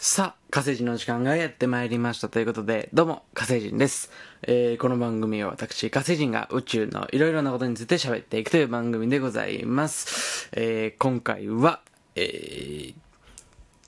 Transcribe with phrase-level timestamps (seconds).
[0.00, 4.12] さあ、火星人の時間がやってまいりましたということで、どうも、火星人です。
[4.42, 10.50] えー、この番組は私、火星人が宇宙のいろいろなことについて喋っていくという番組でございます。
[10.52, 11.80] えー、今回は、
[12.14, 12.94] えー、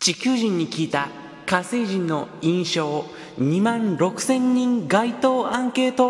[0.00, 1.06] 地球人に聞いた
[1.46, 3.04] 火星人の印象
[3.38, 6.08] 2万6000人該当アンケート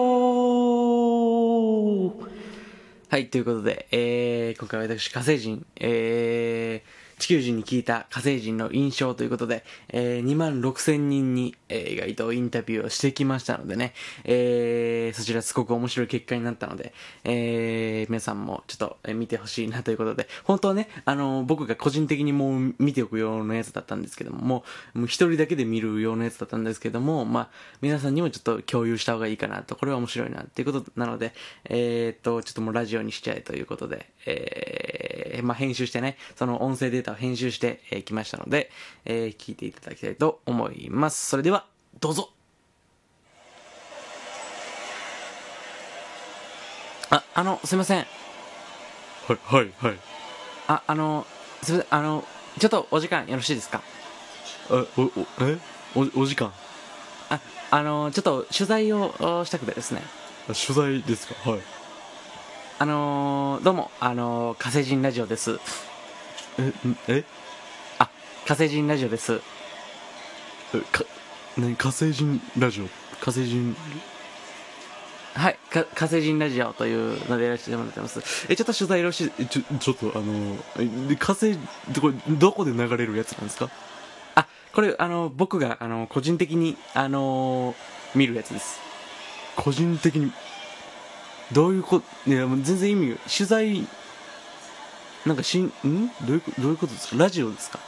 [3.11, 13.93] はい、ということで、えー、今回は私、火星人、えー、地球人に聞いた火星人の印象ということで、えー、2万6000人に、えー、該当インタビューをしてきましたのでね、
[14.25, 16.95] えー、そちらすごく面白い結果になったので、
[17.25, 24.65] えー、皆さんもちょっと見てほしいなということで、本当はね、あの僕が個人的にもう見ておくようなやつだったんですけども、も
[24.95, 27.49] う、もう一人だけで見るようなやつだったんですけども、まあ、
[27.83, 35.00] 皆さんにもちょっと共有した方がいいかなと、これは面白いなっていうことなので、えー、っと、ちょっともうラジオにしちゃえということで、えー、
[35.43, 38.71] まあ、編集してね、その音声データを編集してき、えましたので、
[39.05, 41.27] えー聞いていただきたいと思います。
[41.27, 41.67] それでは、
[42.01, 42.31] どうぞ
[47.11, 48.07] あ、あの、すいません。
[49.27, 49.99] はい、はい、はい。
[50.69, 51.27] あ、あの、
[51.63, 52.25] すいません、あの、
[52.59, 53.83] ちょっとお時間よろしいですか？
[54.71, 55.59] あ、お、お、え？
[55.95, 56.53] お、お時間？
[57.31, 60.03] あ、あの、ちょっと取材をおしたくてですね。
[60.49, 61.51] あ取材ですか？
[61.51, 61.61] はい。
[62.83, 65.61] あの、どうも、あの、火星人ラジオです。
[66.59, 67.25] え、んえ？
[67.99, 68.09] あ、
[68.47, 69.43] 火星人ラジオです。
[70.75, 71.05] えか、
[71.59, 72.85] ね、火星人ラジオ？
[73.23, 73.77] 火星人、
[75.35, 78.23] はい、か火星人ラジオというのでやらせてもらってます。
[78.49, 81.59] え、ちょっと取材よろしいえちょ、ちょっとあの、えで火星、
[81.91, 83.69] どこ、どこで流れるやつなんですか？
[84.37, 87.75] あ、これ、あの、僕が、あの、個人的に、あの、
[88.15, 88.81] 見るやつです。
[89.55, 90.33] 個人的に、
[91.53, 93.87] どういうこ、いや、もう全然意味が、取材、
[95.27, 95.71] なんかしん、ん？
[95.73, 95.73] ど
[96.29, 97.17] ういうこ、どういうことですか？
[97.17, 97.79] ラジオですか？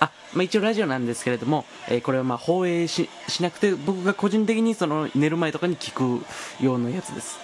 [0.00, 6.24] あ、まあ、一応ラジオなんですけれども、えーこれはまあ放映ししなくて、僕が個人的にその寝る前とかに聞く
[6.62, 7.38] ようなやつです。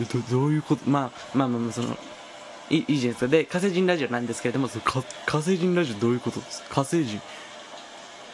[0.00, 0.88] え、ど、どういうこと？
[0.88, 1.96] まあ、まあまあまあ、その、
[2.68, 3.28] いいいいじゃないですか。
[3.28, 6.68] で、火星人ラジオなんですけれども、そか火星人ラジオどういうことですか？
[6.68, 7.20] 火星人。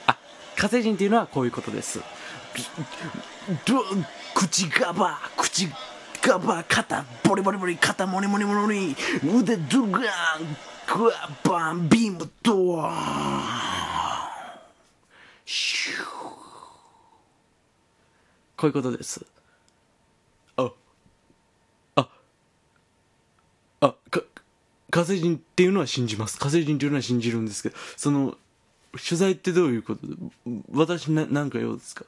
[0.08, 0.16] あ、
[0.56, 2.00] 火星人っていうのはこういうことです。
[3.64, 3.82] ど
[4.34, 5.68] 口がば、口
[6.22, 10.02] がば、肩、ボリボリボリ、肩、モリモリモリ、腕、ドゥガン、
[10.86, 11.12] クワ
[11.42, 12.92] バン、ビーム、ドワー
[15.44, 16.04] シュー
[18.56, 19.26] こういうことです。
[20.56, 20.70] あ、
[21.96, 22.08] あ、
[23.80, 24.20] あ、か、
[24.90, 26.38] 火星人っていうのは信じます。
[26.38, 28.36] 火星人っていうのは信じるんですけど、その、
[28.92, 30.06] 取材ってどういうこと？
[30.06, 30.14] で、
[30.72, 32.04] 私な、なんか用ですか？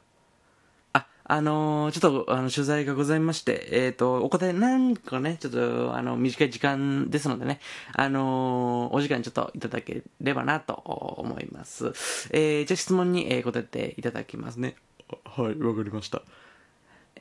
[1.24, 7.60] あ、あのーちょっと、あの、取材がございまして、えっ、と、お答えなんかね、ちょっと、あの、短い時間ですのでね、
[7.94, 11.86] あのーお時間ちょっといただければなと思います。
[12.32, 14.76] えー、じゃあ質問に、えー答えていただきますね。
[15.10, 16.22] あはい、わかりました。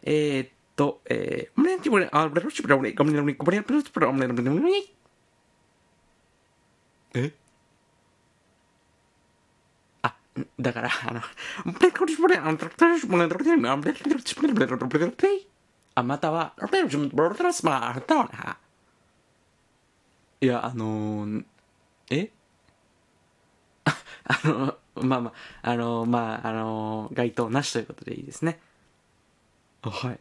[0.03, 7.33] えー、っと、えー、え
[10.01, 10.15] あ、
[10.63, 11.21] だから、あの、
[15.95, 16.53] あ、または、
[20.41, 21.45] いや、あのー、
[22.11, 22.31] え
[24.25, 28.59] あの、まあまあ、あの、まあ、あの、該当なしということでいいですね。
[29.81, 30.19] あはい。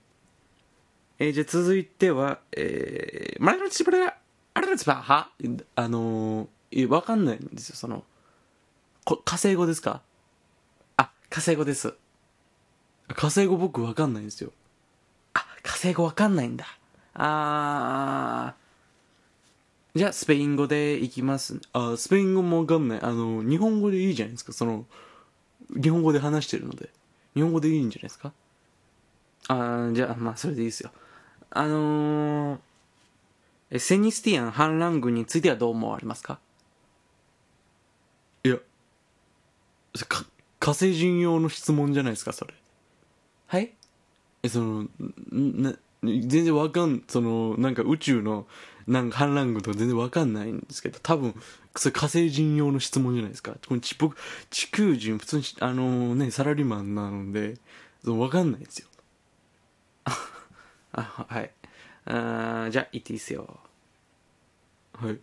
[1.19, 4.17] えーじゃあ続いては、えー、マラロチブラ、
[4.55, 5.31] あれですかは
[5.77, 8.05] あのー、わかんないんですよ、その、
[9.05, 10.03] こ火星語ですか、
[11.33, 11.95] 火星語です。
[13.09, 14.53] 火星語僕わかんないんですよ。
[15.33, 16.67] あ、火星語わかんないんだ。
[17.15, 21.61] あー、じゃあスペイン語でいきますね。
[21.73, 23.01] あ、スペイン語もわかんない。
[23.01, 24.85] あの、日本語でいいじゃないですか、その、
[25.71, 26.91] 日本語で話してるので。
[27.35, 28.35] 日本語でいいんじゃないですか
[29.49, 30.91] あーじゃあ、まあ、それでいいですよ。
[31.49, 32.59] あのー、
[33.71, 36.39] えセニスティアン反乱軍についてはどう思われますか？
[38.45, 38.59] いや、
[40.07, 40.27] か
[40.63, 42.55] 火星人用の質問じゃないですか、それ。
[43.49, 43.75] はい？
[44.45, 44.89] え、その、ん
[45.61, 45.75] な、
[46.05, 48.47] 全然わかん、その、なんか宇宙の、
[48.87, 51.35] なんか反乱軍とか全然わかんないんですけど、多分、
[51.75, 53.57] それ火星人用の質問じゃないですか。
[53.67, 54.17] このち僕、
[54.51, 57.57] 地球人、普通に、あのね、サラリーマンなので、
[58.05, 58.89] そのわかんないですよ。
[60.93, 61.51] あ、はい。
[62.05, 63.59] あーじゃあ、言っていいですよ。
[64.93, 65.19] はい。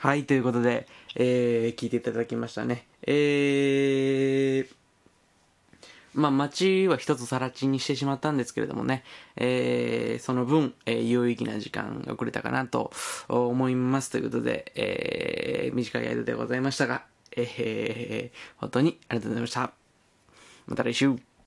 [0.00, 2.86] はい、ということで、えー、聞いていただきましたね。
[3.06, 4.68] えー、
[6.14, 9.04] まあ、街は一つ更地にしてしまったんですけれどもね、
[9.36, 12.90] えー、その分、えー、有意義な時間が遅れたかなと
[13.28, 17.04] 思いますということで、えー、短い間でございましたが、
[17.36, 19.70] えー、本当にありがとうございました。
[20.66, 21.29] また来週。